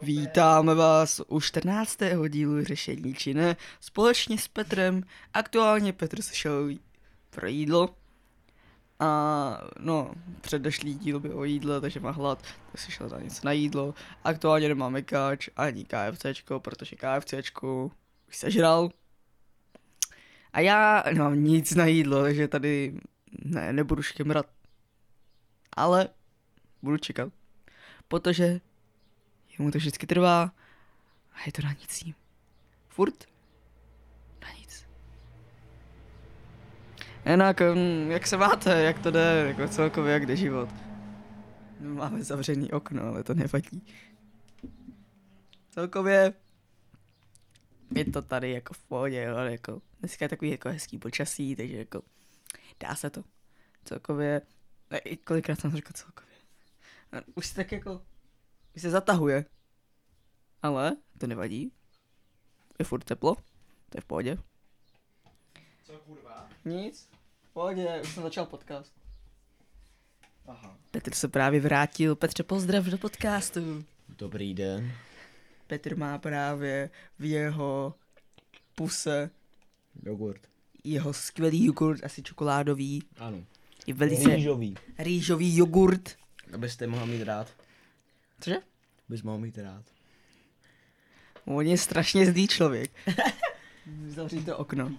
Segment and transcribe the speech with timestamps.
[0.00, 1.98] Vítáme vás u 14.
[2.28, 5.02] dílu Řešení či ne společně s Petrem.
[5.34, 6.70] Aktuálně Petr se šel
[7.30, 7.94] pro jídlo.
[8.98, 10.10] A no,
[10.40, 12.42] předešlý díl byl o jídle, takže má hlad,
[12.72, 13.94] tak se šel za něco na jídlo.
[14.24, 17.90] Aktuálně nemáme kač ani KFCčko, protože KFCčko
[18.28, 18.90] už sežral.
[20.52, 23.00] A já nemám nic na jídlo, takže tady
[23.44, 24.46] ne, nebudu škemrat.
[25.76, 26.08] Ale
[26.82, 27.32] budu čekat.
[28.08, 28.60] Protože
[29.62, 30.42] jemu to vždycky trvá
[31.32, 32.14] a je to na nic ním.
[32.88, 33.24] Furt
[34.42, 34.86] na nic.
[37.30, 40.68] Jinak, hm, jak se máte, jak to jde, jako celkově, jak jde život?
[41.80, 43.86] Máme zavřený okno, ale to nevadí.
[45.70, 46.34] Celkově
[47.94, 51.76] je to tady jako v pohodě, jo, jako dneska je takový jako hezký počasí, takže
[51.76, 52.02] jako
[52.80, 53.24] dá se to.
[53.84, 54.42] Celkově,
[54.90, 56.36] ne, kolikrát jsem to řekl celkově.
[57.12, 58.02] A Už tak jako,
[58.80, 59.44] se zatahuje.
[60.62, 61.72] Ale to nevadí.
[62.78, 63.34] Je furt teplo,
[63.88, 64.38] to je v pohodě.
[65.84, 66.48] Co kurva?
[66.64, 67.08] Nic,
[67.42, 68.92] v pohodě, už jsem začal podcast.
[70.46, 70.76] Aha.
[70.90, 72.16] Petr se právě vrátil.
[72.16, 73.84] Petře, pozdrav do podcastu.
[74.18, 74.92] Dobrý den.
[75.66, 77.94] Petr má právě v jeho
[78.74, 79.30] puse
[80.02, 80.40] Jogurt.
[80.84, 83.02] jeho skvělý jogurt, asi čokoládový.
[83.18, 83.44] Ano.
[83.86, 84.74] Je velice Rýžový.
[84.98, 86.16] rýžový jogurt.
[86.54, 87.54] Abyste mohl mít rád.
[88.42, 88.56] Cože?
[89.08, 89.84] Bys mohl mít rád.
[91.44, 92.90] On je strašně zlý člověk.
[94.08, 94.92] Zavři to okno.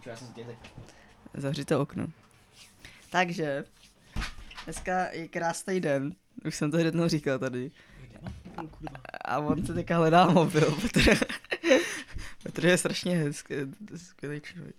[1.34, 2.08] Zavři to okno.
[3.10, 3.64] Takže,
[4.64, 6.16] dneska je krásný den.
[6.46, 7.72] Už jsem to jednou říkal tady.
[9.26, 11.26] A on se teďka hledá mobil, Petr.
[12.44, 13.56] Petr je strašně hezký,
[13.96, 14.76] skvělý člověk.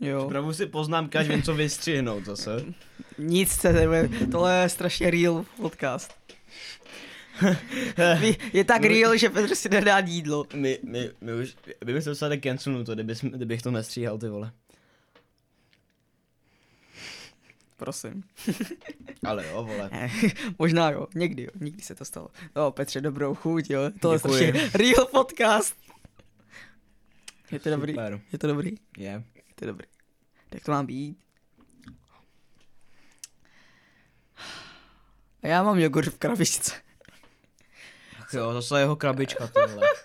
[0.00, 0.24] Jo.
[0.26, 2.64] Zpravu si poznámka, až vím, co vystřihnout zase.
[3.18, 6.18] Nic se nebude, tohle je strašně real podcast.
[8.20, 10.46] Vy- Je tak real, že Petr si nedá jídlo.
[10.54, 14.28] My, my, my už, my bychom se dostali cancelnu to, kdybych, kdybych to nestříhal, ty
[14.28, 14.52] vole.
[17.76, 18.22] Prosím.
[19.26, 19.88] Ale jo, vole.
[19.92, 20.10] Ne,
[20.58, 22.28] Možná jo, někdy jo, někdy se to stalo.
[22.56, 23.80] No, Petře, dobrou chuť, jo.
[24.00, 25.76] To je strašně real podcast.
[27.52, 27.92] Je to dobrý?
[27.92, 28.20] Super.
[28.32, 28.70] Je to dobrý?
[28.98, 29.22] Je.
[29.36, 29.86] Je to dobrý.
[30.50, 31.18] Tak to má být.
[35.44, 36.72] A já mám jogurt v krabičce.
[38.20, 39.88] Ach jo, zase jeho krabička, ty vole.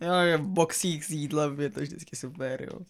[0.00, 2.80] Jo, je boxík s jídlem, je to vždycky super, jo.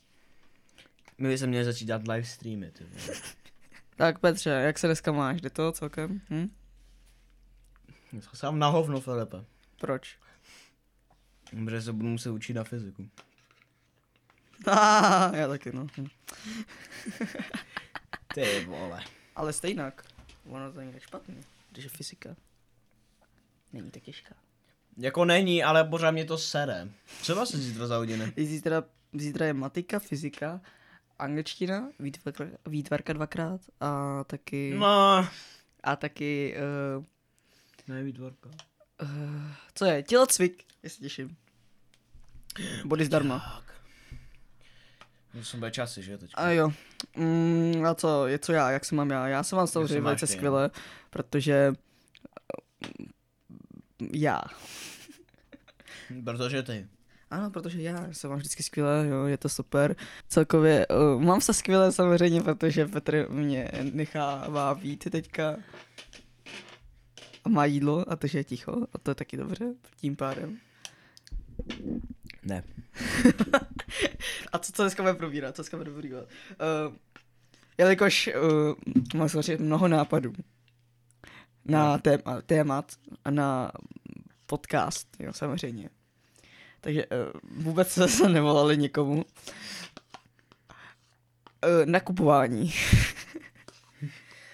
[1.18, 3.18] My bychom měli začít dělat live streamy, ty vole.
[3.96, 5.40] Tak Petře, jak se dneska máš?
[5.40, 6.20] Jde to celkem?
[6.30, 6.48] Hm?
[8.34, 9.44] Sám na hovno, Filipe.
[9.80, 10.18] Proč?
[11.64, 13.08] Protože se budu muset učit na fyziku.
[14.66, 15.86] Ah, já taky, no.
[15.96, 16.06] Hm.
[18.34, 19.04] Ty vole.
[19.36, 20.04] Ale stejnak,
[20.48, 21.40] ono to není tak špatný,
[21.72, 22.36] protože fyzika
[23.72, 24.34] není tak těžká.
[24.98, 26.88] Jako není, ale pořád mě to sere.
[27.22, 28.32] Co vlastně zítra za hodiny?
[28.36, 30.60] Zítra, zítra je matika, fyzika,
[31.18, 35.28] angličtina, výtvarka, výtvarka dvakrát a taky, No.
[35.82, 36.54] a taky,
[36.98, 37.04] uh,
[37.88, 38.48] Ne, výtvorka.
[39.02, 39.08] uh,
[39.74, 41.36] co je, tělocvik, já se těším.
[42.84, 43.62] Body zdarma.
[45.32, 46.30] To jsou bude časy, že teď?
[46.34, 46.72] A jo,
[47.16, 49.28] mm, a co, je co já, jak se mám já?
[49.28, 50.36] Já se mám samozřejmě velice ty, no?
[50.36, 50.70] skvěle,
[51.10, 51.72] protože
[54.00, 54.42] mm, já.
[56.24, 56.86] Protože ty.
[57.30, 59.96] Ano, protože já se mám vždycky skvěle, jo, je to super.
[60.28, 65.56] Celkově uh, mám se skvěle samozřejmě, protože Petr mě nechává být teďka.
[67.44, 70.58] A má jídlo a takže je ticho a to je taky dobře tím pádem.
[72.42, 72.62] Ne.
[74.52, 76.24] A co, co dneska bude probírat, co dneska bude probírat?
[76.24, 76.94] Uh,
[77.78, 78.74] jelikož uh,
[79.14, 80.32] mám samozřejmě mnoho nápadů
[81.64, 82.92] na téma, témat
[83.24, 83.72] a na
[84.46, 85.88] podcast, jo, samozřejmě.
[86.80, 87.16] Takže uh,
[87.62, 89.14] vůbec jsme se nevolali nikomu.
[89.14, 89.24] Uh,
[91.84, 92.72] nakupování.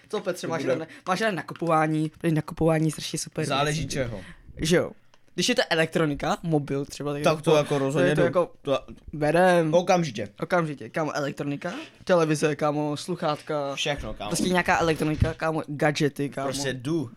[0.09, 3.45] Co Petře, máš rád, máš rád nakupování, protože nakupování je strašně super.
[3.45, 3.93] Záleží věc.
[3.93, 4.25] čeho.
[4.57, 4.93] Že jo.
[5.39, 8.79] Když je to elektronika, mobil třeba, tak, Tak to jako rozhodně to jako To,
[9.13, 9.75] berem.
[9.75, 10.29] okamžitě.
[10.41, 11.73] Okamžitě, kámo, elektronika,
[12.05, 14.31] televize, kámo, sluchátka, Všechno, kámo.
[14.31, 16.49] prostě nějaká elektronika, kámo, gadgety, kámo.
[16.49, 17.11] Prostě jdu.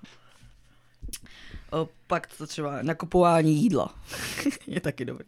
[1.72, 3.96] O, pak to třeba nakupování jídla.
[4.68, 5.26] je taky dobrý.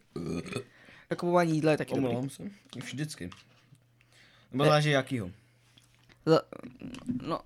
[1.10, 2.06] Nakupování jídla je taky dobrý.
[2.06, 2.42] Omlouvám se.
[2.76, 3.30] Vždycky.
[4.52, 5.30] Nebo záleží jakýho.
[6.26, 6.40] Za,
[7.22, 7.40] no,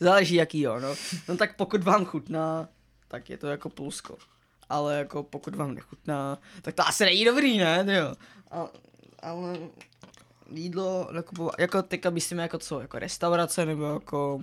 [0.00, 0.94] záleží jaký jo, no.
[1.28, 2.68] No tak pokud vám chutná,
[3.08, 4.18] tak je to jako plusko.
[4.68, 8.14] Ale jako pokud vám nechutná, tak to asi není dobrý, ne, jo.
[8.50, 8.66] A,
[9.22, 9.58] ale
[10.50, 14.34] jídlo nakupovat, jako teďka myslíme jako co, jako restaurace nebo jako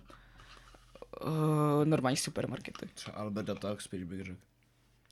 [1.21, 2.89] uh, normální supermarkety.
[2.93, 4.39] Třeba Alberta tak spíš bych řekl.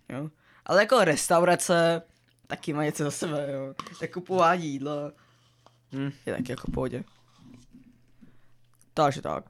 [0.09, 0.29] Jo.
[0.65, 2.01] Ale jako restaurace
[2.47, 3.73] taky má něco za sebe, jo.
[3.99, 5.11] Tak kupování jídla
[5.93, 6.11] Hm.
[6.25, 7.03] je taky jako v pohodě.
[8.93, 9.45] Takže tak.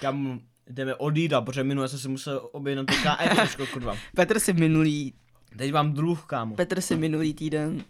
[0.00, 0.40] Kam
[0.70, 3.96] jdeme od jídla, protože minule jsem si musel objednat to KFCčko, kurva.
[4.16, 5.14] Petr si minulý,
[5.58, 6.54] Teď mám dluh, kámo.
[6.56, 7.84] Petr si minulý týden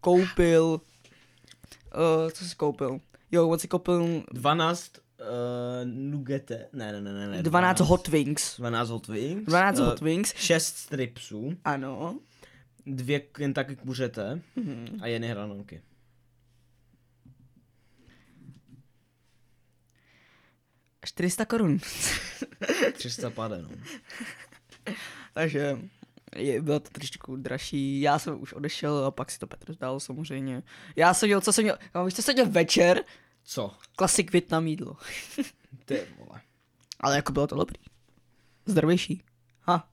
[0.00, 2.98] koupil, uh, co si koupil?
[3.32, 5.26] Jo, on si koupil 12 uh,
[5.84, 7.42] nugete, ne, ne, ne, ne, ne.
[7.42, 8.56] 12 Hot Wings.
[8.58, 9.44] 12 hot wings.
[9.46, 10.34] 12 eh, Hot Wings.
[10.36, 12.18] 6 stripsů, Ano.
[12.86, 14.86] dvě Kentucky kuřete Mhm.
[15.00, 15.80] a jedny hranolky.
[21.04, 21.78] Až 400 korun.
[22.92, 23.68] 300 pade, no.
[25.34, 25.78] Takže
[26.36, 28.00] je, bylo to trošičku dražší.
[28.00, 30.62] Já jsem už odešel a pak si to Petr dal samozřejmě.
[30.96, 33.04] Já jsem měl, co jsem měl, no, víš, co jsem měl večer?
[33.44, 33.74] Co?
[33.96, 34.96] Klasik Vietnam jídlo.
[35.84, 36.40] Ty vole.
[37.00, 37.80] Ale jako bylo to dobrý.
[38.66, 39.22] Zdravější.
[39.60, 39.88] Ha.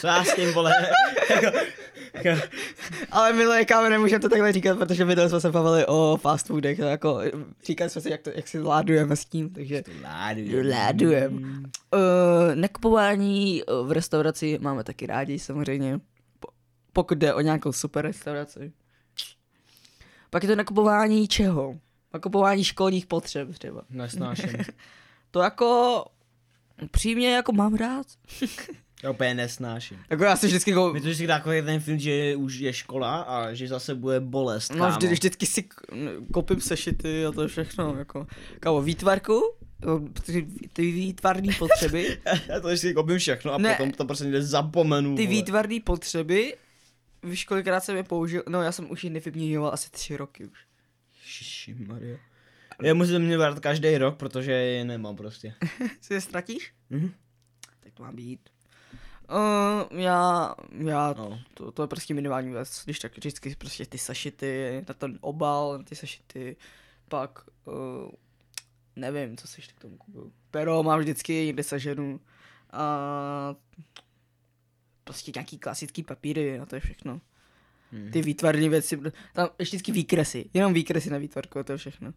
[0.00, 0.72] Co já s tím, vole?
[1.30, 1.58] jako,
[3.10, 6.78] Ale milé kámo, nemůžeme to takhle říkat, protože minule jsme se bavili o fast foodech,
[6.78, 7.20] jako
[7.64, 10.70] říkali jsme si, jak, to, jak si ládujeme s tím, takže ládujem.
[10.70, 11.64] ládujem.
[11.94, 16.00] Uh, nekupování eh, v restauraci máme taky rádi samozřejmě,
[16.40, 16.48] po,
[16.92, 18.72] pokud jde o nějakou super restauraci.
[20.30, 21.78] Pak je to nakupování čeho?
[22.14, 23.82] Nakupování školních potřeb třeba.
[23.90, 24.50] Nesnáším.
[25.30, 26.04] To jako
[26.90, 28.06] přímě jako mám rád.
[29.04, 29.98] Já úplně nesnáším.
[30.10, 33.20] Jako já si vždycky jako, Mi to vždycky takový ten film, že už je škola
[33.20, 35.74] a že zase bude bolest, no vždy, vždycky si k-
[36.32, 38.26] koupím sešity a to všechno, jako.
[38.60, 39.42] Kámo, výtvarku,
[39.82, 42.18] jo, ty, ty výtvarné potřeby,
[42.48, 43.74] Já to vždycky koupím všechno a Ne.
[43.74, 45.16] potom to prostě někde zapomenu.
[45.16, 46.56] ty výtvarné potřeby,
[47.22, 50.58] víš kolikrát jsem je použil, no já jsem už je nevyměňoval asi tři roky už.
[51.86, 52.18] Maria.
[52.82, 55.54] Já musím mě brát každý rok, protože je nemám prostě.
[56.00, 56.72] Si je ztratíš?
[56.90, 57.10] Mhm.
[57.80, 58.40] Tak to má být.
[59.30, 61.40] Uh, já, já, No.
[61.54, 65.78] to, to je prostě minimální věc, když tak vždycky prostě ty sašity, na ten obal,
[65.78, 66.56] na ty sašity,
[67.08, 68.10] pak, uh,
[68.96, 70.32] nevím, co si ještě k tomu kupuju.
[70.50, 72.20] Pero mám vždycky někde saženu
[72.70, 73.54] a
[75.04, 77.20] prostě nějaký klasický papíry a to je všechno.
[77.92, 78.10] Hmm.
[78.10, 79.00] Ty výtvarné věci,
[79.32, 82.12] tam ještě vždycky výkresy, jenom výkresy na výtvarku a to je všechno.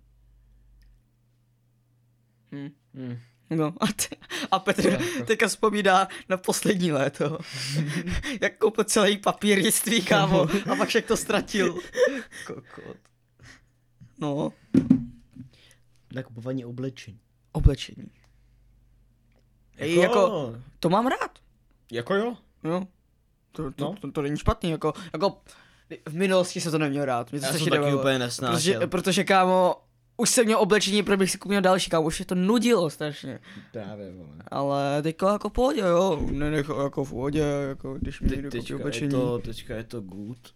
[2.51, 2.69] Hm.
[2.94, 3.18] Hmm.
[3.50, 4.15] No a, t-
[4.51, 5.04] a Petr Jako.
[5.25, 7.38] teďka vzpomíná na poslední léto.
[8.42, 11.75] jak koupil celý papírnictví, kámo, a pak jak to ztratil.
[12.48, 12.98] Kokot.
[14.19, 14.54] No,
[16.13, 17.19] Nakupování oblečení.
[17.51, 18.07] oblečení.
[19.78, 21.40] Ej, jako, to mám rád.
[21.92, 22.38] Jako jo?
[22.63, 22.88] Jo.
[23.51, 23.95] To, to, No.
[24.01, 25.42] to, to, není špatný, jako, jako
[26.06, 27.31] v minulosti jsem to neměl rád.
[27.31, 28.74] Mě to Já strašně jsem taky úplně nesnášel.
[28.74, 29.75] Protože, protože, kámo,
[30.18, 33.40] už jsem měl oblečení, protože bych si koupil další, kámo, už je to nudilo strašně.
[33.72, 34.36] Právě, vole.
[34.48, 38.60] Ale teďka jako v pohodě, jo, nenech jako v pohodě, jako když mi někdo koupí
[38.60, 39.12] teďka, je oblečení.
[39.12, 40.54] to, teďka je to good.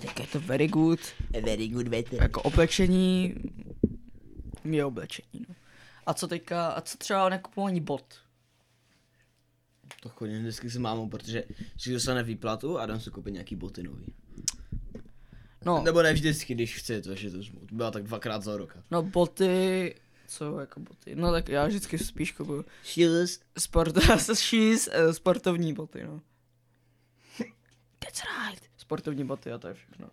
[0.00, 1.00] Teďka je to very good,
[1.44, 2.22] Very good better.
[2.22, 3.34] jako oblečení
[4.64, 5.54] je oblečení, no.
[6.06, 8.04] A co teďka, a co třeba nekupování bot?
[10.02, 11.44] To chodím vždycky s mámou, protože
[11.78, 14.06] si dostane výplatu a dám si koupit nějaký boty nový.
[15.66, 17.38] No, Nebo ne vždycky, když chci, to že to
[17.72, 18.78] byla tak dvakrát za rok.
[18.90, 19.94] no boty,
[20.26, 22.64] co jako boty, no tak já vždycky spíš kupuju
[22.94, 23.40] Shoes.
[23.58, 23.94] sport,
[24.26, 26.20] shoes, eh, sportovní boty, no.
[27.98, 28.62] That's right.
[28.76, 30.08] Sportovní boty a to je všechno.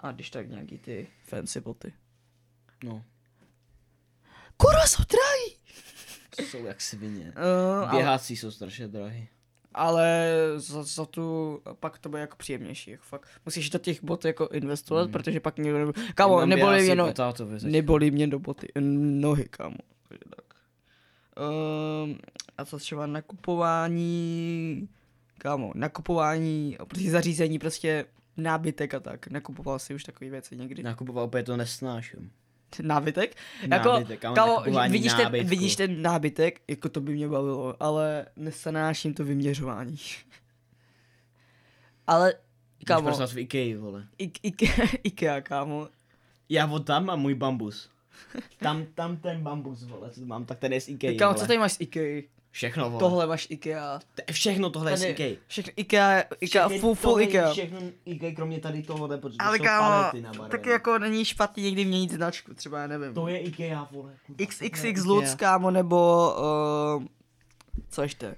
[0.00, 1.92] A když tak nějaký ty fancy boty.
[2.84, 3.04] No,
[4.56, 5.56] Kurva jsou drahý!
[6.48, 7.32] jsou jak svině.
[7.36, 7.42] Uh,
[7.88, 9.28] ale, Běhácí jsou strašně drahý.
[9.74, 13.28] Ale za, za tu, pak to bude jako příjemnější, jako fakt.
[13.46, 15.12] Musíš do těch bot jako investovat, Mm.
[15.12, 17.04] protože pak někdo nebude, kámo, běhácí mě, no,
[17.70, 18.68] neboli mě do boty,
[19.20, 19.76] nohy, kámo.
[20.08, 20.44] Takže tak.
[22.04, 22.18] Um,
[22.58, 24.88] a co třeba nakupování,
[25.38, 28.04] kámo, nakupování, prostě zařízení, prostě
[28.36, 29.26] nábytek a tak.
[29.28, 30.82] Nakupoval si už takový věci někdy.
[30.82, 32.30] Nakupoval úplně to nesnáším.
[32.82, 33.36] Nábytek?
[33.62, 35.48] Jako, Nábytek, nakupování vidíš ten, nábytku.
[35.48, 39.96] vidíš ten nábytek, jako to by mě bavilo, ale nesanáším to vyměřování.
[42.06, 42.34] ale,
[42.86, 43.10] Kámo.
[43.18, 44.06] Máš v Ikea, vole.
[44.18, 44.52] I- I-
[45.04, 45.88] Ikea, kámo.
[46.48, 47.90] Já od tam mám můj bambus.
[48.58, 51.58] Tam, tam ten bambus, vole, co mám, tak ten je z Ikea, Kámo, co tady
[51.58, 52.22] máš z Ikea?
[52.58, 53.00] Všechno, vole.
[53.00, 53.98] Tohle máš Ikea.
[54.14, 55.36] To je všechno tohle je z Tady- Ikea.
[55.46, 57.52] Všechno Ikea, Ikea, Všechny full, full Ikea.
[57.52, 60.50] Všechno Ikea, kromě tady tohohle, protože Ale jsou kámo, palety nabarvené.
[60.50, 63.14] tak jako není špatný někdy měnit značku, třeba já nevím.
[63.14, 64.12] To je Ikea, vole.
[64.46, 65.04] XXX.
[65.04, 66.32] Lutz, kámo, nebo,
[66.98, 67.04] uh,
[67.90, 68.34] co ještě?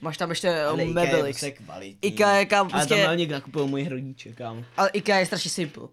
[0.00, 1.40] Máš tam ještě uh, Ikea je Mebelix.
[1.40, 1.98] prostě kvalitní.
[2.08, 4.64] Ikea je kámo, Ale tam prostě, hlavně nakupují můj hrodiče, kámo.
[4.76, 5.88] ale Ikea je strašně simple.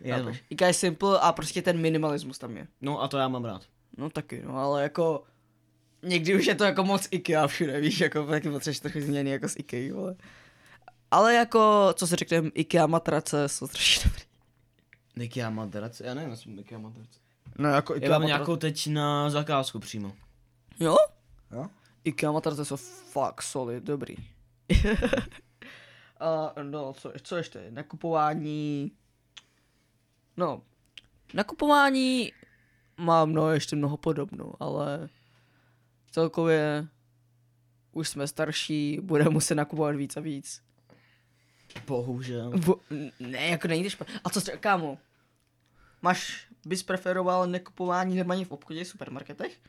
[0.00, 0.18] Je, no.
[0.24, 0.42] Chápeš?
[0.50, 2.66] Ikea je simple a prostě ten minimalismus tam je.
[2.80, 3.62] no a to já mám rád.
[3.96, 5.22] No taky, no, ale jako
[6.04, 9.48] někdy už je to jako moc IKEA všude, víš, jako taky potřebuješ trochu změny jako
[9.48, 10.16] z IKEA, vole.
[11.10, 14.22] Ale jako, co si řekneme, IKEA matrace jsou strašně dobrý.
[15.26, 17.18] IKEA matrace, já nevím, jestli IKEA matrace.
[17.58, 20.12] No jako Já mám nějakou teď na zakázku přímo.
[20.80, 20.96] Jo?
[21.52, 21.66] Jo?
[22.04, 22.76] IKEA matrace jsou
[23.12, 24.14] fakt solid, dobrý.
[26.20, 27.66] A no, co, co ještě?
[27.70, 28.92] Nakupování...
[30.36, 30.62] No,
[31.34, 32.32] nakupování
[32.96, 35.08] mám no ještě mnoho podobnou, ale
[36.14, 36.86] celkově
[37.92, 40.62] už jsme starší, budeme muset nakupovat víc a víc.
[41.86, 42.50] Bohužel.
[42.66, 42.76] Bo,
[43.20, 44.20] ne, jako není to špatné.
[44.24, 44.98] A co kámo?
[46.02, 49.60] Máš, bys preferoval nekupování normálně v obchodě, v supermarketech?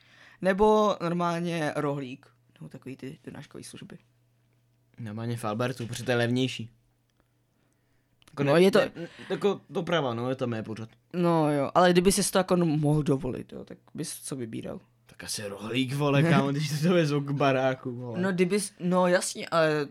[0.42, 2.26] Nebo normálně rohlík?
[2.54, 3.98] Nebo takový ty donáškové služby?
[4.98, 6.70] Normálně v Albertu, protože to je levnější.
[8.30, 10.88] Jako No, je to- Ne, jako doprava, no, je to mé pořád.
[11.12, 14.80] No jo, ale kdyby si to jako mohl dovolit, jo, tak bys co vybíral?
[15.06, 18.20] Tak asi rohlík, vole, kámo, když to dovezou k baráku, vole.
[18.20, 19.88] No kdybys, no jasně, ale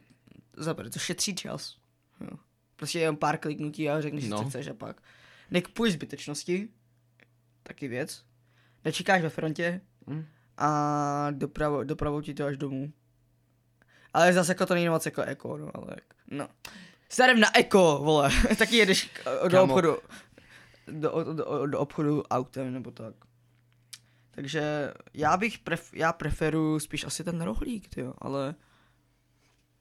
[0.58, 1.78] zabere, to šetří čas.
[2.22, 2.38] Jo.
[2.76, 4.38] Prostě jen pár kliknutí a řekneš, No.
[4.44, 5.02] co chceš a pak.
[5.52, 6.70] Nekupuješ zbytečnosti,
[7.64, 8.24] taky věc.
[8.86, 10.26] Nečekáš ve frontě Hm.
[10.58, 12.92] a dopravo, dopravou ti to až domů.
[14.14, 16.48] Ale zase jako to není moc jako eko, no, ale jak- no.
[17.10, 19.10] Starem na eko, vole, taky jedeš
[19.44, 19.64] do Kámo.
[19.74, 19.98] obchodu,
[20.88, 23.14] do, do, do obchodu autem nebo tak.
[24.36, 28.56] Takže já bych, pref, já preferuju spíš asi ten rohlík, tyjo, ale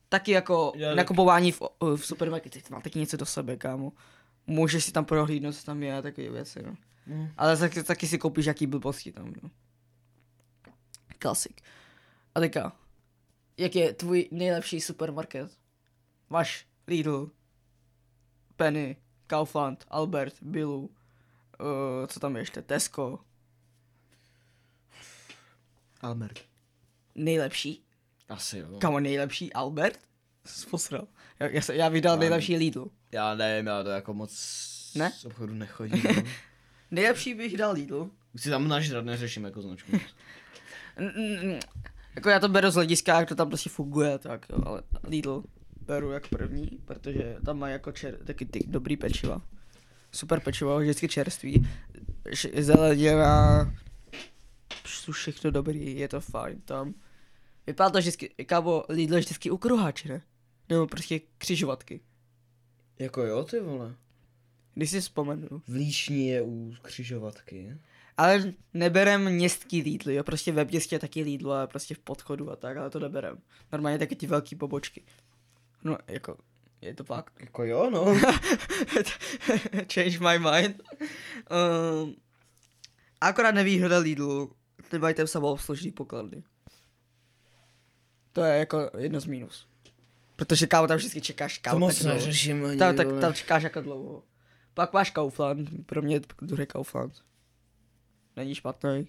[0.08, 1.62] taky jako Já nakupování v,
[1.96, 3.92] v supermarketech, to má taky něco do sebe, kámo.
[4.46, 6.76] Můžeš si tam prohlídnout, co tam je a takové věci, no.
[7.06, 7.28] Mm.
[7.36, 9.50] Ale taky, taky si koupíš jaký blbosti tam, no.
[11.18, 11.60] Klasik.
[12.34, 12.72] A teďka,
[13.56, 15.58] jak je tvůj nejlepší supermarket?
[16.30, 17.30] Máš Lidl,
[18.56, 18.96] Penny,
[19.26, 23.20] Kaufland, Albert, Billu, uh, co tam je ještě, Tesco.
[26.04, 26.38] Albert.
[27.14, 27.84] Nejlepší?
[28.28, 28.66] Asi jo.
[28.78, 29.98] Kamo, nejlepší Albert?
[30.44, 31.06] Jsi posral.
[31.40, 32.20] Já, já, já vydal Ano.
[32.20, 32.86] nejlepší Lidl.
[33.12, 34.32] Já nevím, já to jako moc
[34.94, 35.10] Ne?
[35.10, 36.02] z obchodu nechodím.
[36.16, 36.22] no.
[36.90, 38.10] Nejlepší bych dal Lidl.
[38.34, 39.92] Už si tam nažrat neřeším jako značku.
[42.16, 45.44] Jako já to beru z hlediska, jak to tam prostě funguje, tak jo, ale Lidl
[45.86, 49.42] beru jako první, protože tam má jako čer, taky ty dobrý pečiva.
[50.12, 51.68] Super pečivo, vždycky čerství.
[52.58, 53.72] Zelenina,
[55.04, 56.94] jsou všechno dobrý, je to fajn tam.
[57.66, 60.22] Vypadá to vždycky, kámo, Lidl je vždycky u kruháče, ne?
[60.68, 62.00] Nebo prostě křižovatky.
[62.98, 63.94] jako jo, ty vole.
[64.74, 65.48] Když si vzpomenu.
[65.66, 67.78] V Líšni je u křižovatky.
[68.16, 72.56] Ale neberem městský Lidl, jo, prostě ve městě taky Lidl, ale prostě v podchodu a
[72.56, 73.38] tak, ale to neberem.
[73.72, 75.04] Normálně taky ty velký pobočky.
[75.84, 76.36] No, jako,
[76.80, 77.32] je to fakt.
[77.40, 78.04] Jako jo, no.
[79.92, 80.82] Change my mind.
[82.02, 82.16] Um,
[83.20, 84.52] akorát nevýhoda Lidlu,
[84.94, 86.42] ty mají tam samoobslužný pokladny.
[88.32, 89.68] To je jako jedno z mínus.
[90.36, 91.74] Protože kámo, tam vždycky čekáš kámo.
[91.74, 94.22] to moc neřeším ani, Tam, tak, tam čekáš jako dlouho.
[94.74, 97.24] Pak máš Kaufland, pro mě je druhý Kaufland.
[98.36, 99.08] Není špatný.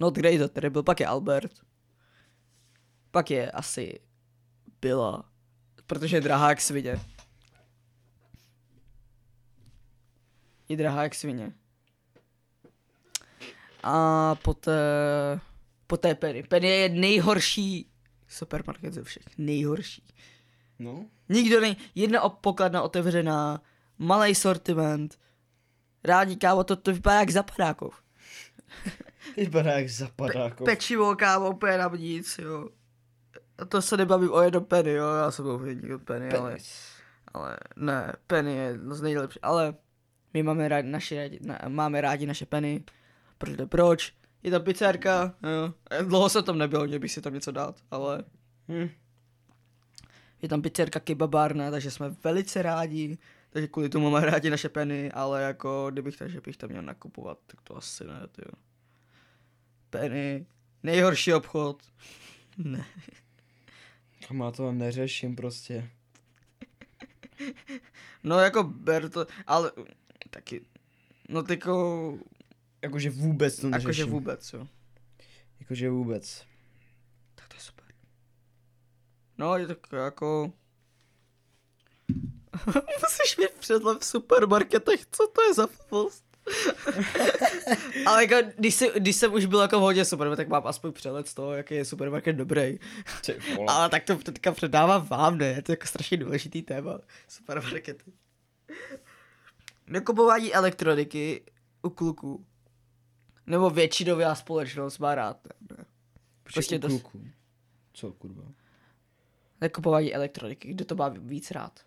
[0.00, 1.52] Not great, to tady byl, pak je Albert.
[3.10, 4.00] Pak je asi
[4.80, 5.30] Byla.
[5.86, 7.00] Protože je drahá jak svině.
[10.68, 11.52] Je drahá jak svině.
[13.82, 14.72] A poté...
[15.86, 16.42] Poté Penny.
[16.42, 17.90] Penny je nejhorší
[18.28, 19.22] supermarket ze všech.
[19.38, 20.04] Nejhorší.
[20.78, 21.06] No.
[21.28, 23.62] Nikdo není, jedna pokladna otevřená,
[23.98, 25.18] malý sortiment,
[26.04, 28.02] rádi kávo, to, to vypadá jak zapadákov.
[29.36, 30.64] Vypadá jak zapadáko.
[30.64, 32.68] Pečivo, kávo, úplně na nic, jo.
[33.58, 36.56] A to se nebavím o jednom penny, jo, já jsem obvědník od penny, ale,
[37.34, 39.74] ale ne, penny je z nejlepší, ale
[40.34, 42.84] my máme rádi naše, na, máme rádi naše penny,
[43.40, 44.12] protože proč?
[44.42, 45.74] Je tam pizzerka, jo.
[46.02, 48.24] Dlouho jsem tam nebyl, měl bych si tam něco dát, ale
[48.68, 48.88] Hm.
[50.42, 53.18] Je tam pizzerka kebabárna, takže jsme velice rádi.
[53.50, 56.82] Takže kvůli tomu máme rádi naše peny, ale jako kdybych tak, že bych tam měl
[56.82, 58.42] nakupovat, tak to asi ne, ty
[59.90, 60.46] Penny,
[60.82, 61.82] nejhorší obchod.
[62.58, 62.84] Ne.
[64.28, 65.90] Kam já to neřeším prostě.
[68.24, 69.72] No jako ber to, ale
[70.30, 70.60] taky,
[71.28, 72.18] no tyko,
[72.82, 73.88] Jakože vůbec to neřeším.
[73.88, 74.66] jakože vůbec, jo.
[75.60, 76.44] Jakože vůbec.
[77.34, 77.86] Tak to je super.
[79.38, 80.52] No, je tak jako...
[83.02, 86.24] Musíš mít předlev v supermarketech, co to je za post?
[88.06, 90.92] Ale jako, když, si, když jsem už byl jako v hodě super, tak mám aspoň
[90.92, 92.78] přehled z toho, jaký je supermarket dobrý.
[93.68, 95.46] Ale tak to teďka předávám vám, ne?
[95.46, 96.98] Je to jako strašně důležitý téma.
[97.28, 98.12] Supermarkety.
[99.86, 101.42] Nakupování elektroniky
[101.82, 102.46] u kluků.
[103.50, 105.48] Nebo většinová společnost má rád.
[105.70, 105.84] Ne?
[106.42, 107.24] Prostě to- kluků.
[107.92, 108.42] Co kurva?
[109.60, 111.80] Nekupování elektroniky, kdo to má víc rád.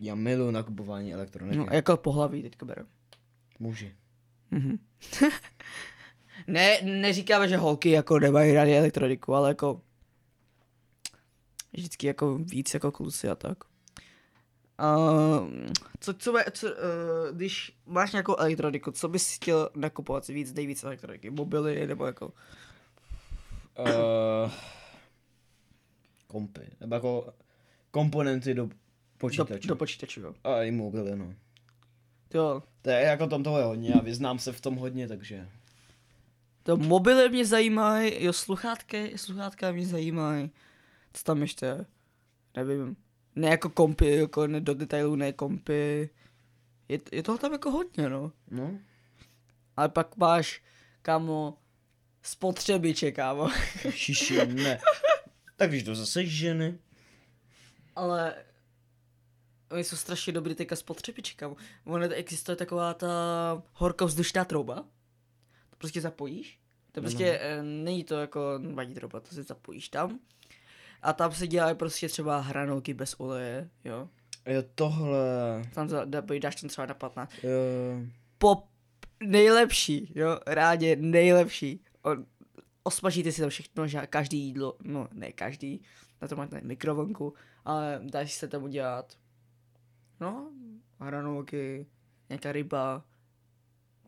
[0.00, 1.56] Já miluji nakupování elektroniky.
[1.56, 2.86] No, jako pohlaví teďka beru.
[3.58, 3.96] Muži.
[4.50, 4.78] Mhm.
[6.46, 9.80] ne, neříkáme, že holky jako nemají rádi elektroniku, ale jako
[11.72, 13.58] vždycky jako víc jako kluci a tak.
[14.80, 15.48] Uh,
[16.00, 16.74] co, co, co uh,
[17.36, 21.30] když máš nějakou elektroniku, co bys chtěl nakupovat víc, nejvíc elektroniky?
[21.30, 22.32] Mobily nebo jako...
[23.78, 24.50] Uh,
[26.26, 26.70] kompy.
[26.80, 27.34] Nebo jako
[27.90, 28.72] komponenty do Do,
[29.18, 29.68] počítače.
[29.68, 30.34] do počítačů, jo.
[30.44, 31.34] A i mobily, no.
[32.34, 35.48] Jo, To je jako tam toho je hodně a vyznám se v tom hodně, takže.
[36.62, 40.50] to mobily mě zajímají, jo, sluchátky, sluchátka mě zajímají.
[41.12, 41.86] Co tam ještě je?
[42.56, 42.96] Nevím.
[43.38, 46.10] Ne jako kompy, jako ne, do detailů ne kompy.
[46.88, 48.32] Je, je toho tam jako hodně, no.
[48.50, 48.78] No.
[49.76, 50.62] Ale pak máš,
[51.02, 51.58] kámo,
[52.22, 53.48] spotřebiče, kámo.
[53.90, 54.80] Šiši, ne.
[55.56, 56.78] Tak když to zase ženy.
[57.96, 58.44] Ale
[59.70, 61.56] oni jsou strašně dobrý teďka spotřebiči, kámo.
[61.84, 63.08] Ono existuje taková ta
[63.72, 64.74] horkovzdušná trouba.
[65.70, 66.60] To prostě zapojíš.
[66.92, 67.62] To prostě no.
[67.62, 70.18] není to jako vadí trouba, to si zapojíš tam.
[71.02, 74.08] A tam se dělají prostě třeba hranolky bez oleje, jo.
[74.46, 75.62] Jo, tohle.
[75.74, 77.32] Tam za, da, dáš tam třeba na 15.
[77.42, 77.50] Jo.
[78.38, 78.68] Pop
[79.22, 81.84] nejlepší, jo, rádě nejlepší.
[82.02, 82.10] O,
[82.82, 85.82] osmažíte si tam všechno, že každý jídlo, no ne každý,
[86.22, 89.18] na to máte mikrovlnku, ale dáš se tam udělat,
[90.20, 90.50] no,
[91.00, 91.86] hranolky,
[92.28, 93.04] nějaká ryba,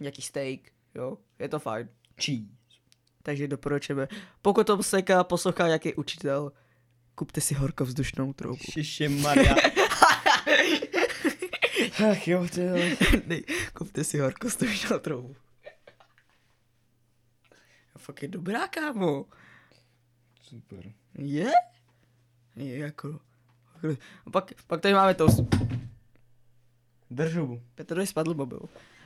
[0.01, 0.61] nějaký steak,
[0.95, 1.89] jo, je to fajn.
[2.25, 2.61] Cheese.
[3.23, 4.09] Takže doporučujeme.
[4.43, 6.53] Pokud to seka poslouchá nějaký učitel,
[7.21, 8.65] kupte si horkovzdušnou troubu.
[8.73, 9.53] Šiši Maria.
[12.11, 12.77] Ach jo, ty jo.
[13.29, 13.45] Nej,
[13.77, 15.37] kupte si horkovzdušnou troubu.
[17.99, 19.29] Fakt je dobrá, kámo.
[20.41, 20.93] Super.
[21.19, 21.51] Je?
[22.57, 23.21] Je jako...
[24.27, 25.45] A pak, pak tady máme toast.
[27.11, 27.63] Držu.
[27.75, 28.61] Petrovi spadl mobil.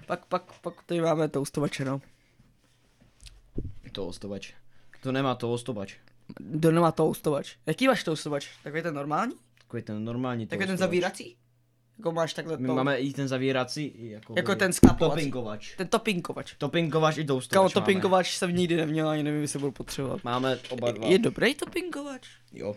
[0.07, 2.01] Pak, pak, pak tady máme toustovače, no.
[3.93, 4.55] To ostovač.
[5.03, 6.04] To nemá to ostovač.
[6.41, 7.57] Do nemá toustovač.
[7.67, 8.49] Jaký máš toustovač?
[8.63, 9.35] Takový ten normální?
[9.59, 11.37] Takový ten normální Takový ten zavírací?
[11.99, 12.75] Jako máš takhle My to...
[12.75, 15.21] máme i ten zavírací, i jako, Jako ten sklapovací.
[15.21, 15.77] Topinkovač.
[15.77, 16.55] Ten topinkovač.
[16.59, 17.73] Topinkovač i toustovač Kámo, máme.
[17.73, 20.25] topinkovač jsem nikdy neměl, ani nevím, jestli budu potřebovat.
[20.25, 21.07] Máme oba dva.
[21.07, 22.29] Je dobrý topinkovač?
[22.53, 22.75] Jo.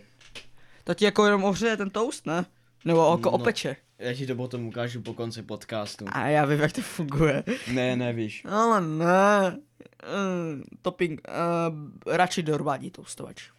[0.84, 2.44] To ti jako jenom ohřeje ten toast, ne?
[2.84, 3.36] Nebo jako No.
[3.36, 3.76] opeče.
[3.98, 6.04] Já ti to potom ukážu po konci podcastu.
[6.12, 7.44] A já vím, jak to funguje.
[7.72, 8.44] Ne, nevíš.
[8.44, 9.58] Ale ne.
[9.58, 11.20] Uh, topping.
[11.28, 13.50] Uh, radši normální toustovač.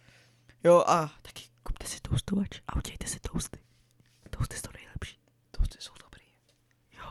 [0.64, 3.58] Jo a taky kupte si toustovač a udělejte si toasty.
[4.30, 5.18] Toasty jsou nejlepší.
[5.50, 6.22] Toasty jsou dobrý.
[6.98, 7.10] Jo.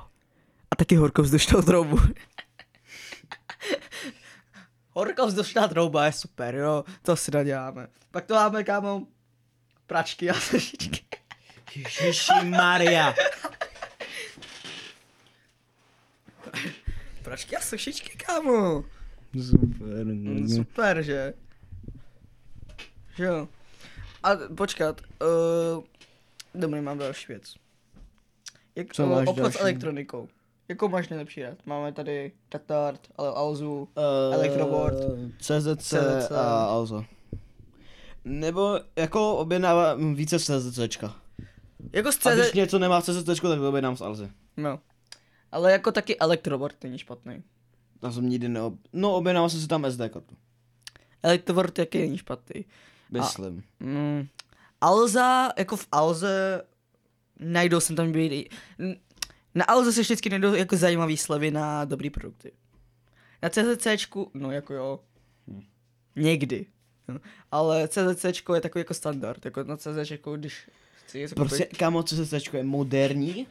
[0.72, 2.00] A taky horkovzdušnou troubu.
[4.92, 6.84] horkovzdušná trouba je super, jo.
[7.02, 7.88] To si naděláme.
[8.12, 9.08] Pak to máme, kámo,
[9.88, 11.06] pračky a sušičky.
[11.76, 13.14] Ježiši Maria.
[17.24, 18.84] Pračky a sušičky, kámo.
[19.50, 20.06] Super.
[20.06, 21.34] Mm, Super, že?
[23.16, 23.48] Že jo.
[24.24, 25.84] A počkat, uh,
[26.56, 27.54] dobrý, mám další věc.
[28.76, 29.58] Jak, Co máš obchod další?
[29.58, 30.28] s elektronikou.
[30.70, 31.58] Jakou máš nejlepší rád?
[31.66, 34.96] Máme tady Tatart, ale Alzu, Uh, Electroboard.
[35.40, 36.32] CZC, CZC.
[36.32, 37.06] a Alzo.
[38.26, 41.16] Nebo jako objednávám více CZCčka.
[41.94, 42.54] Jako z A když CZ...
[42.54, 44.32] něco nemá v CZCčku, tak to objednám z Alzy.
[44.58, 44.80] No.
[45.52, 47.44] Ale jako taky Electroboard není špatný.
[48.00, 48.74] Tam jsem nikdy neob...
[48.94, 50.36] No, objednával jsem si tam SD kartu.
[51.24, 52.66] Electroboard taky není špatný.
[53.10, 53.64] Myslím.
[53.80, 54.28] Mm.
[54.82, 56.62] Alza, jako v Alze,
[57.40, 58.50] najdou jsem tam být,
[59.56, 62.52] na Alze se vždycky najdou jako zajímavý slevy na dobrý produkty.
[63.44, 65.00] Na CZCčku, no jako jo,
[66.16, 66.66] někdy.
[67.08, 67.20] No.
[67.52, 70.70] Ale CZCčko je takový jako standard, jako na CZčku, když
[71.36, 71.78] Prostě, koupit.
[71.78, 73.48] kámo, CZCčko je moderní.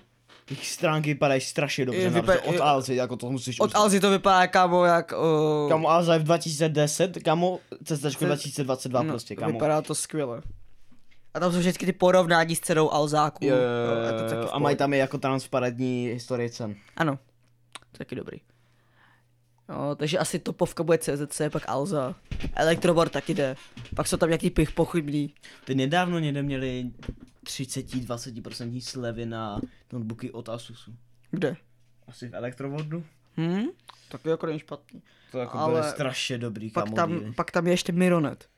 [0.51, 3.61] Jejich stránky vypadají strašně dobře, Je, na vypa- rozdíl od je- Alzy, jako to musíš
[3.61, 3.81] Od uznat.
[3.81, 5.13] Alzy to vypadá kámo jak...
[5.63, 9.53] Uh, Kámo, Alza je v 2010, kámo, CZCčko Ce- 2022 no, prostě, kámo.
[9.53, 10.43] Vypadá to skvěle.
[11.35, 12.93] A tam jsou vždycky ty porovnání s cenou
[13.47, 16.75] Jo, je jo, taky v a mají tam i jako transparentní historii cen.
[16.97, 17.17] Ano,
[17.73, 18.39] to je taky dobrý.
[19.69, 22.15] No, takže asi topovka bude CZC, pak Alza.
[22.55, 23.57] Elektrobor taky jde.
[23.97, 25.35] Pak jsou tam nějaký pich pochybný.
[25.65, 26.91] Ty nedávno někde měli
[27.45, 29.61] 30-20% slevy na
[29.93, 30.95] notebooky od Asusu.
[31.31, 31.57] Kde?
[32.07, 33.05] Asi v elektrovodu?
[33.37, 33.67] Hm?
[34.09, 35.03] Tak jako není špatný.
[35.33, 38.49] To jako Ale byly strašně dobrý, Pak kámo, tam, pak tam je ještě Mironet.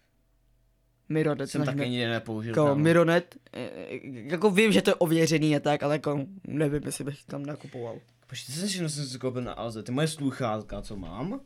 [1.09, 2.51] Mironet, jsem taky nikdy nepoužil.
[2.51, 2.75] jako.
[2.75, 7.05] Mironet, eh, eh, jako vím, že to je ověřený a tak, ale jako nevím, jestli
[7.05, 7.99] bych tam nakupoval.
[8.31, 9.83] Počkej, co jsem si jsem si koupil na Alze?
[9.83, 11.40] Ty moje sluchátka, co mám,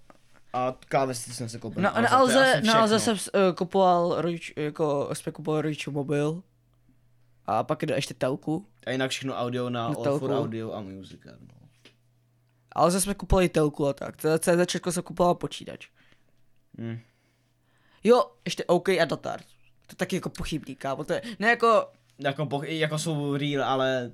[0.53, 1.83] A klávesy jsem se koupil.
[1.83, 3.16] Na, Alze, na to Alze, na Alze všechno.
[3.16, 6.42] jsem uh, kupoval rodič, jako jsme kupovali rodičů mobil.
[7.47, 8.66] A pak jde ještě telku.
[8.87, 10.31] A jinak všechno audio na Na All for.
[10.31, 11.20] Audio a Music.
[11.25, 11.68] No.
[12.73, 14.16] Alze jsme kupovali telku a tak.
[14.16, 15.88] CZ Česko jsem kupoval počítač.
[16.79, 16.99] Hm.
[18.05, 19.40] Jo, ještě OK a datar.
[19.87, 21.05] To je taky jako pochybný, kámo.
[21.05, 21.87] To je, ne jako,
[22.18, 24.12] Jako, po, jako jsou real, ale...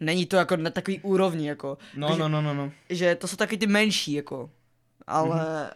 [0.00, 1.78] není to jako na takový úrovni, jako.
[1.96, 2.72] No, Takže- no, no, no, no.
[2.88, 4.50] že to jsou taky ty menší, jako.
[5.06, 5.62] Ale...
[5.62, 5.70] Mhm.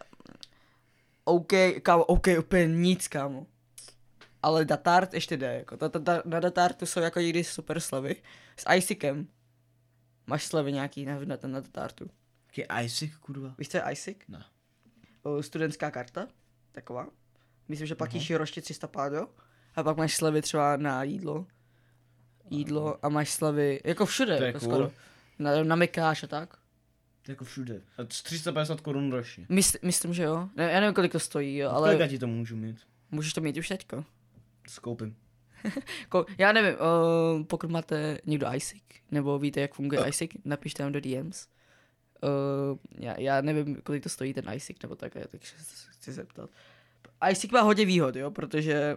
[1.25, 3.47] OK, kámo, OK, úplně nic, kámo.
[4.43, 5.77] Ale Datart ještě jde, jako.
[5.77, 8.17] Ta, ta, ta, na Datartu jsou jako někdy super slevy.
[8.57, 9.29] S ISICem.
[10.27, 12.11] Máš slevy nějaký na, na, na Datartu.
[12.57, 13.55] Jaký Isaac, kurva?
[13.59, 14.19] Víš, co je ISIC?
[14.29, 14.45] Ne.
[15.23, 16.29] O, studentská karta,
[16.73, 17.07] taková.
[17.69, 18.37] Myslím, že platíš uh-huh.
[18.37, 19.29] roště 300 pádo.
[19.75, 21.47] A pak máš slevy třeba na jídlo.
[22.51, 24.73] Jídlo a máš slevy, jako všude, To je jako cool.
[24.73, 24.91] skoro.
[25.39, 26.57] Na, na Mikáš a tak.
[27.29, 27.81] Jako všude.
[27.99, 29.47] A 350 korun ročně.
[29.49, 30.49] Mysl, myslím, že jo.
[30.57, 31.89] Ne, já nevím, kolik to stojí, jo, Ale...
[31.89, 32.77] Kolika ale ti to můžu mít?
[33.11, 34.05] můžeš to mít už teďko.
[34.69, 35.17] Skoupím.
[36.09, 40.93] Ko, já nevím, uh, pokud máte někdo ISIC, nebo víte, jak funguje ISIC, napište tam
[40.93, 41.49] do DMs.
[42.23, 46.51] Uh, já, já nevím, kolik to stojí ten ISIC, nebo tak, takže se chci zeptat.
[47.31, 48.97] ISIC má hodně výhod, jo, protože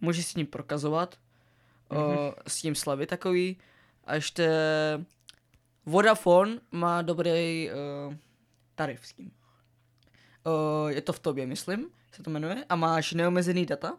[0.00, 1.18] můžeš s ním prokazovat,
[1.90, 1.98] uh,
[2.46, 3.56] s tím slavy takový,
[4.04, 4.50] a ještě
[5.86, 8.14] Vodafone má dobrý uh,
[8.74, 9.30] tarif s tím.
[10.46, 13.92] Uh, je to v tobě, myslím, se to jmenuje, a máš neomezený data.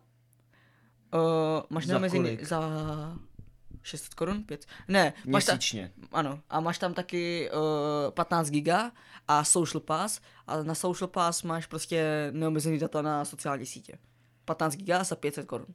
[1.14, 2.44] Uh, máš Za neomezený kolik?
[2.48, 2.60] za
[3.82, 4.66] 600 korun, 5.
[4.88, 5.92] Ne, máš ta, Měsíčně.
[6.12, 7.50] ano, a máš tam taky
[8.08, 8.92] uh, 15 giga
[9.28, 13.98] a social pass a na social pass máš prostě neomezený data na sociální sítě.
[14.46, 15.68] 15 giga za 500 korun.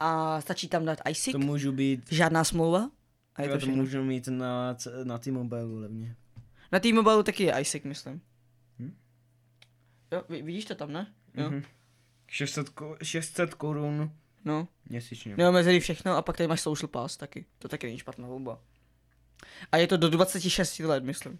[0.00, 2.12] A stačí tam dát ISIC, To můžu být...
[2.12, 2.90] žádná smlouva
[3.34, 6.16] a je Já to to můžu mít na, na T-Mobile levně.
[6.72, 8.20] Na T-Mobile taky je ISIC, myslím.
[8.78, 8.96] Hm?
[10.12, 11.12] Jo, vi- vidíš to tam, ne?
[11.34, 11.50] Jo.
[11.50, 11.62] Mhm.
[12.26, 14.12] 600, ko- 600 korun
[14.44, 15.36] No, měsíčně.
[15.36, 17.44] neomezený všechno a pak tady máš social pass taky.
[17.58, 18.60] To taky není špatná volba.
[19.72, 21.38] A je to do 26 let, myslím.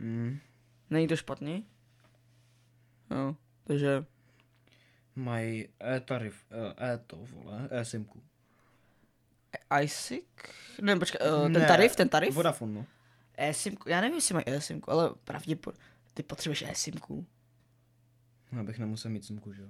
[0.00, 0.38] Mm.
[0.90, 1.66] Není to špatný?
[3.10, 4.04] Jo, takže
[5.16, 8.22] Mají e-tarif, e, e to vole, e-simku.
[9.82, 10.24] ISIC?
[10.80, 12.34] Ne, počkej, ten Ne, tarif, ten tarif?
[12.34, 12.86] Vodafone, no.
[13.36, 17.26] E-simku, já nevím, jestli mají e-simku, ale pravděpodobně, ty potřebuješ e-simku.
[18.60, 19.68] Abych nemusel mít simku, že jo.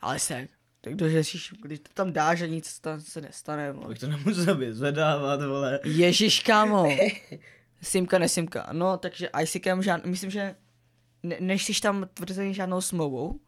[0.00, 0.48] Ale se,
[0.80, 3.86] tak kdo řešíš, když to tam dáš a nic tam se nestane, vole.
[3.86, 5.80] Abych to nemusel vyzvedávat, vole.
[5.84, 6.88] Ježíš, kámo.
[7.82, 8.68] Simka, nesimka.
[8.72, 10.56] No, takže ISICem žád, myslím, že
[11.22, 13.40] ne, než jsi tam tvrzený žádnou smlouvou,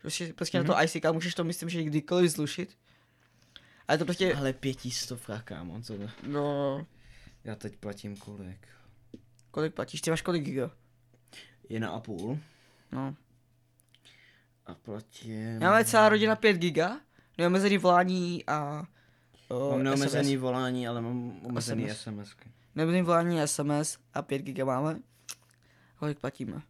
[0.00, 0.66] prostě, prostě mm-hmm.
[0.68, 2.78] na to ISIC můžeš to, myslím, že kdykoliv zlušit.
[3.88, 6.08] Ale to prostě, Ale pětistovka, kámo, co to?
[6.26, 6.86] no,
[7.44, 8.68] Já teď platím kolik?
[9.50, 10.70] kolik platíš, ty máš kolik giga?
[11.68, 12.38] Jedna a půl.
[12.92, 13.14] No.
[14.66, 15.62] A platím...
[15.62, 17.00] Já máme celá rodina 5 giga,
[17.38, 18.86] neomezený volání a
[19.48, 20.40] o, Mám neomezený SMS.
[20.40, 22.00] volání, ale mám omezený SMS.
[22.00, 22.50] SMSky.
[22.74, 24.98] Neomezený volání a SMS a 5 giga máme.
[25.96, 26.62] Kolik platíme?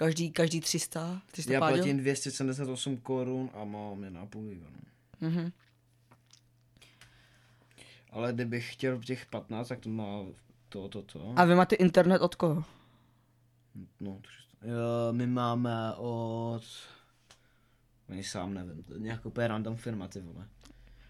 [0.00, 1.22] Každý, každý 300?
[1.32, 1.76] 300 Já páďo?
[1.76, 5.28] platím 278 korun a mám jedna a půl giga, no.
[5.28, 5.52] Mhm.
[8.10, 10.24] Ale kdybych chtěl těch 15, tak to má
[10.68, 11.32] to, to, to.
[11.36, 12.64] A vy máte internet od koho?
[14.00, 14.66] No, 300.
[14.66, 16.62] Jo, my máme od...
[18.08, 20.48] Ani sám nevím, to je nějak úplně random firma, ty vole.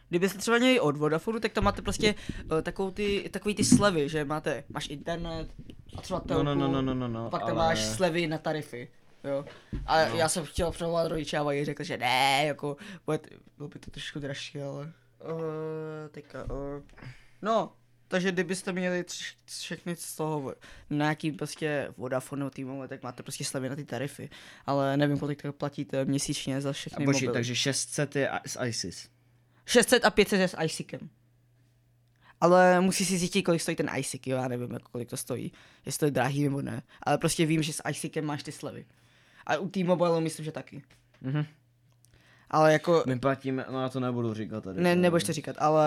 [0.09, 2.15] Kdybyste třeba měli od Vodafonu, tak tam máte prostě
[2.53, 5.55] uh, takovou ty, takový ty slevy, že máte, máš internet
[5.97, 8.27] a třeba No, telku, no, no, no, no, no, no, pak tam ale- máš slevy
[8.27, 8.89] na tarify,
[9.25, 9.45] jo.
[9.87, 10.17] A No.
[10.17, 12.77] já jsem chtěl převolat rodiče a oni řekli, že ne, jako,
[13.07, 13.19] bude,
[13.57, 14.93] bylo by to trošku dražší, ale...
[15.25, 16.83] Uh, teďka, uh,
[17.43, 17.73] no,
[18.09, 20.55] takže kdybyste měli tři, všechny z toho
[20.91, 24.29] na nějaký prostě Vodafone týmu, tak máte prostě slevy na ty tarify.
[24.67, 27.35] Ale nevím, kolik to platíte měsíčně za A všechny počkej, mobily.
[27.39, 29.09] takže 600 je z ISIS.
[29.67, 31.11] 600 a 500 je s ISICem.
[32.41, 35.53] Ale musí si zjistit, kolik stojí ten ISIC, jo, já nevím, jako kolik to stojí,
[35.87, 36.83] jestli to je drahý nebo ne.
[37.03, 38.87] Ale prostě vím, že s ISICem máš ty slevy.
[39.47, 40.83] A u T-Mobile myslím, že taky.
[41.21, 41.45] Mhm.
[42.51, 44.81] Ale jako, My platíme, no já to nebudu říkat tady.
[44.81, 45.87] ne, nebudeš to říkat, ale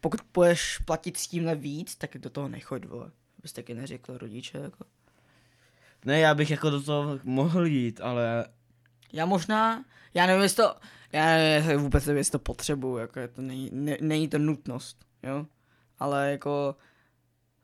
[0.00, 3.10] pokud budeš platit s tímhle víc, tak do toho nechoď, vole.
[3.42, 4.84] Bys taky neřekl rodiče, jako.
[6.04, 8.46] Ne, já bych jako do toho mohl jít, ale
[9.12, 10.74] Já možná, já nevím, jestli to,
[11.12, 15.04] já nevím, vůbec nevím, jestli to potřebuju, jako je to není, ne, není to nutnost,
[15.22, 15.46] jo.
[15.98, 16.76] Ale jako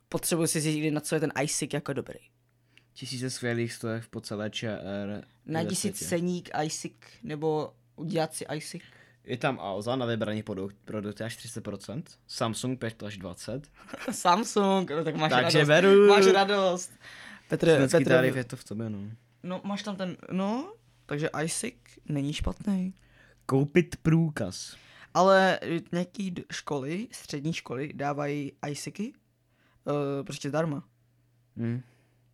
[0.09, 2.18] potřebuji si zjistit, na co je ten ISIC jako dobrý.
[2.92, 5.24] tisíce skvělých stojek po celé ČR.
[5.46, 8.83] Najdi si ceník ISIC, nebo udělat si ISIC.
[9.24, 13.70] Je tam Alza na vybraný produkt, produkty až 30%, Samsung 5 až 20,
[14.11, 15.68] Samsung, no tak máš takže radost.
[15.68, 16.09] beru.
[16.09, 16.92] Máš radost.
[17.48, 18.98] Petr, Petr, tarif je to v tobě, no.
[19.42, 20.72] no máš tam ten, no,
[21.06, 21.74] takže ISIC
[22.08, 22.94] není špatný.
[23.46, 24.76] Koupit průkaz.
[25.14, 25.60] Ale
[25.92, 29.12] nějaký školy, střední školy dávají ISICy,
[29.84, 30.84] uh, prostě zdarma.
[31.56, 31.82] Hm.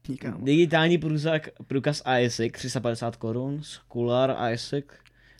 [0.08, 0.44] Nikam.
[0.44, 4.86] Digitální průzak, průkaz ISIC 350 korun, Skular ISIC,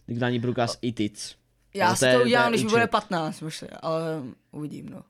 [0.09, 1.37] digitální průkaz ITIC.
[1.75, 5.03] Já si to udělám, když mi bude 15, možná, ale uvidím, no.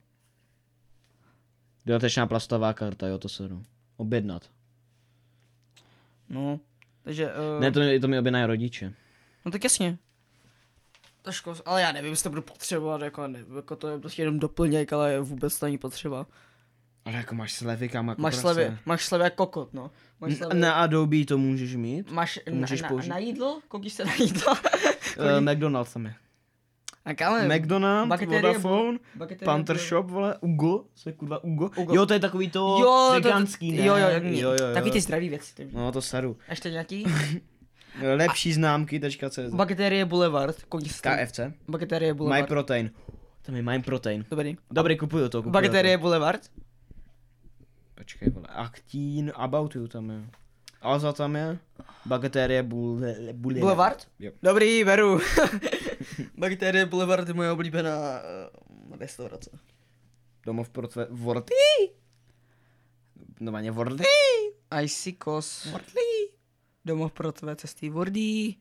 [1.85, 3.63] Dodatečná plastová karta, jo, to se jdu.
[3.97, 4.49] Objednat.
[6.29, 6.59] No,
[7.03, 8.93] takže, uh, Ne, to, mi- to mi objednají rodiče.
[9.45, 9.97] no tak jasně.
[11.21, 14.21] To škol, ale já nevím, jestli to budu potřebovat, jako, ne, jako to je prostě
[14.21, 16.25] jenom doplněk, ale vůbec to není potřeba.
[17.05, 18.41] Ale jako máš slevy, kam jako Máš prase.
[18.41, 19.91] slevy, máš slevy jako kokot, no.
[20.19, 22.11] Máš slevy, Na Adobe to můžeš mít.
[22.11, 23.09] máš to můžeš na, na, použít.
[23.09, 23.61] na, jídlo?
[23.67, 24.53] Koukíš se na jídlo?
[25.17, 26.15] Uh, McDonald's tam je.
[27.05, 27.47] A kam?
[27.47, 28.97] McDonald's, Vodafone,
[29.45, 31.69] Panther bude- Shop, vole, Ugo, co je kurva Ugo?
[31.77, 31.95] Ugo.
[31.95, 33.85] Jo, to je takový to Jo, to- veganský, ne?
[33.85, 34.73] jo, jo, jo, jo, jo.
[34.73, 35.55] Taky ty zdraví věci.
[35.55, 35.67] Ty.
[35.73, 36.37] No to seru.
[36.49, 37.05] Ještě nějaký?
[38.15, 41.17] Lepší známky.cz Baketerie Boulevard, tam.
[41.17, 41.39] KFC.
[41.67, 42.47] Baketerie My Boulevard.
[42.47, 42.91] Protein.
[43.41, 44.25] Tam je My Protein.
[44.31, 44.57] Dobrý.
[44.71, 46.01] Dobrý, kupuju to, kupuju Baketerie to.
[46.01, 46.41] Boulevard.
[47.95, 48.47] Počkej, vole.
[48.49, 50.21] Actin, About You tam je.
[50.81, 51.59] Alza tam je.
[52.05, 54.07] Baketerie Boule, Boule, Boulevard?
[54.19, 54.31] Jo.
[54.43, 55.19] Dobrý, beru.
[56.37, 57.91] Baketerie Boulevard je moje oblíbená
[58.89, 59.49] uh, restaurace.
[60.45, 61.53] Domov pro tvé Vorty.
[63.39, 64.03] Normálně Vorty.
[64.83, 65.67] Icy Kos.
[66.85, 68.57] Domov pro tvé cesty Vordý.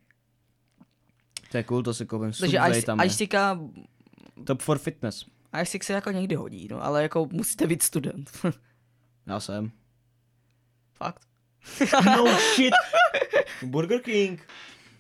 [1.51, 2.33] To je cool, to si koupím.
[2.33, 3.07] Takže Subway tam je.
[3.07, 3.59] Icika,
[4.45, 5.25] Top for fitness.
[5.63, 8.31] Icy se jako někdy hodí, no, ale jako musíte být student.
[9.27, 9.71] Já jsem.
[10.93, 11.30] Fakt.
[12.07, 12.75] No shit.
[13.63, 14.41] Burger King.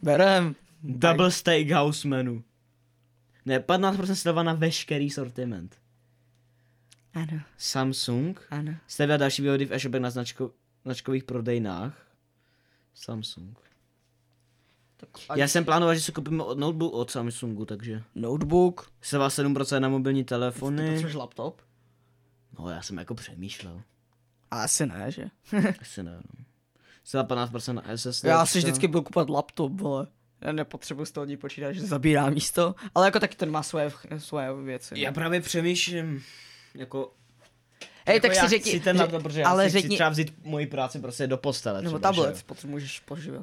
[0.02, 0.54] Berem.
[0.82, 2.42] Double Steakhouse menu.
[3.46, 5.76] Ne, 15% sleva na veškerý sortiment.
[7.14, 8.40] Ano, Samsung.
[8.50, 8.74] ano.
[8.86, 10.50] Stevia další výhody v e-shopech na značko,
[10.84, 12.06] značkových prodejnách.
[12.94, 13.58] Samsung.
[14.96, 18.92] Tak Já jsem plánoval, že si koupíme od notebook od Samsungu, takže Notebook.
[19.02, 20.86] sleva 7% na mobilní Ty telefony.
[20.88, 21.62] potřebuješ laptop?
[22.58, 23.82] No, já jsem jako přemýšlel.
[24.50, 25.24] Asi ne, že?
[25.80, 26.44] Asi ne, no.
[27.04, 28.24] Sleva 15% na SSD.
[28.24, 30.06] Já si vždycky budu kupovat laptop, vole.
[30.40, 33.92] Já nepotřebuji z toho ní počítač, že zabírá místo, ale jako taky ten má svoje,
[34.18, 34.94] svoje věci.
[34.94, 35.00] no.
[35.00, 36.22] Já právě přemýšlím,
[36.74, 37.12] jako...
[38.06, 39.96] Hej, jako tak já si řekni, chci ten laptop, protože ale já si řekni, chci
[39.96, 41.82] třeba vzít moji práci prostě do postele.
[41.82, 42.24] nebo třeba, že jo.
[42.24, 43.42] tablet, potřebuješ poživit.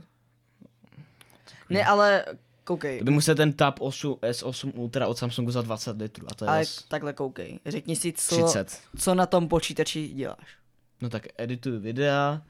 [1.69, 2.25] Ne, ale
[2.63, 6.33] koukej, To by musel ten Tab 8 S8 Ultra od Samsungu za 20 litrů a
[6.35, 7.59] to je ale zas takhle koukej.
[7.65, 8.79] Řekni si, co, 30.
[8.97, 10.57] co na tom počítači děláš.
[11.01, 12.41] No tak edituju videa,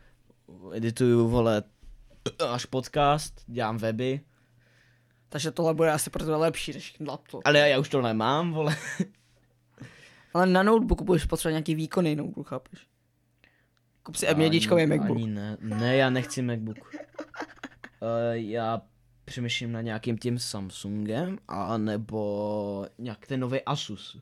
[0.73, 1.63] edituju, vole,
[2.49, 4.21] až podcast, dělám weby,
[5.29, 7.41] Takže tohle bude asi pro tebe lepší než laptop.
[7.45, 8.75] ale já, já už to nemám, vole.
[10.33, 12.87] Ale na notebooku budeš potřebovat nějaký výkonný notebook, chápeš?
[14.03, 15.17] Kup si M1 Ani- MacBook.
[15.17, 16.77] Ani ne, ne, já nechci MacBook.
[16.77, 16.89] Uh,
[18.31, 18.81] já
[19.25, 24.21] přemýšlím na nějakým tím Samsungem, a nebo nějak ten nový Asus.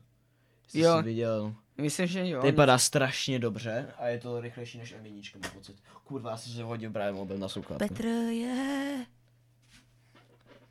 [0.68, 0.96] Jsi Jo.
[0.98, 1.54] si viděl.
[1.78, 2.42] Myslím, že jo.
[2.42, 5.76] Vypadá strašně dobře a je to rychlejší než M1, mám pocit.
[6.04, 7.88] Kurva, já jsem si hodil právě mobil na sluchátko.
[7.88, 9.06] Petr je...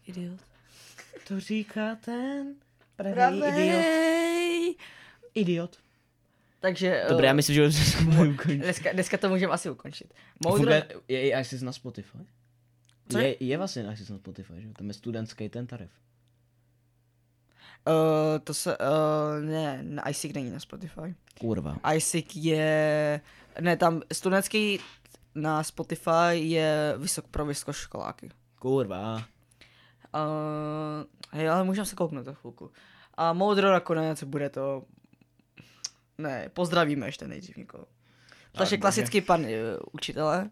[0.06, 0.40] Idiot.
[1.28, 2.56] To říká ten
[2.96, 3.40] pravý idiot.
[3.40, 4.76] Pravej.
[5.36, 5.78] Idiot.
[6.60, 7.06] Takže...
[7.10, 7.62] Dobré, já eh, myslím, že
[8.04, 8.58] můžeme ukončit.
[8.58, 10.14] Dneska, dneska to můžeme asi ukončit.
[10.46, 10.72] Moudro...
[10.72, 11.02] Moudro...
[11.08, 12.18] Je i Isis na Spotify?
[13.10, 14.68] Co Je, je vlastně Isis na Spotify, že?
[14.68, 14.74] jo?
[14.78, 15.92] Tam je studentský ten tarif.
[17.88, 18.78] Uh, to se...
[18.78, 21.16] Uh, ne, na ISIC není na Spotify.
[21.40, 21.78] Kurva.
[21.96, 23.22] ISIC je...
[23.60, 24.80] Ne, tam studentský
[25.36, 28.30] na Spotify je vysok pro vysokoškoláky.
[28.60, 29.16] Kurva.
[29.16, 29.22] Uh,
[31.32, 32.72] hej, ale můžeme se kouknout za chvilku.
[33.18, 34.84] A moudro nakonec bude to...
[36.18, 37.86] Ne, pozdravíme ještě nejdřív někoho.
[38.52, 38.82] Takže bože.
[38.82, 39.48] klasicky pan uh,
[39.92, 40.50] učitele.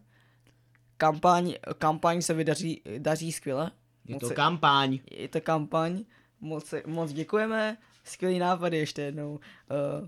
[0.97, 3.71] Kampaň, kampaň se vydaří daří skvěle.
[4.05, 4.99] Je Moc to se- kampaň.
[5.11, 6.03] je to kampaň.
[6.43, 7.77] Moc, moc děkujeme.
[8.03, 9.31] Skvělý nápady ještě jednou.
[9.31, 9.39] Uh,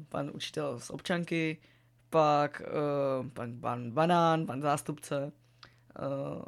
[0.10, 1.58] pan učitel z občanky,
[2.10, 5.32] pak uh, pan, pan Banán, pan zástupce.
[6.02, 6.44] Uh,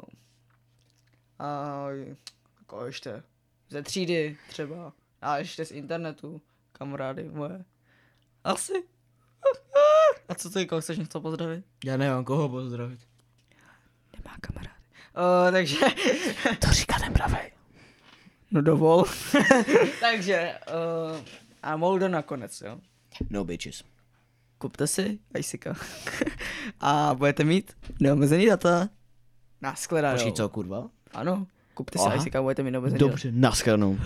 [1.38, 1.86] a
[2.60, 3.22] jako ještě
[3.68, 4.92] ze třídy třeba.
[5.22, 6.40] A ještě z internetu,
[6.72, 7.64] kamarády moje.
[8.44, 8.72] Asi.
[10.28, 11.64] A co ty, koho chceš něco pozdravit?
[11.84, 13.00] Já nevím, koho pozdravit.
[14.16, 14.82] Nemá kamarády.
[15.16, 15.76] Uh, takže...
[16.58, 17.57] To říká ten pravej.
[18.50, 19.04] No dovol.
[20.00, 20.54] takže...
[21.10, 21.20] Uh,
[21.62, 22.80] a Moldo nakonec, jo.
[23.30, 23.84] No bitches.
[24.58, 25.74] Kupte si Icika.
[26.80, 28.88] a budete mít neomezený data.
[29.60, 30.14] Naschledanou.
[30.16, 30.88] Počkej, co kurva?
[31.12, 32.14] Ano, kupte si Aha.
[32.16, 33.10] Icika, budete mít neomezený data.
[33.10, 33.98] Dobře, naschledanou.